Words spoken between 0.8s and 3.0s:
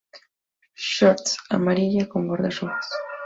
Shorts:Amarilla con bordes rojos.